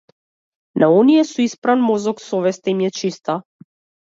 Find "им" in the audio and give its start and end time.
2.73-2.79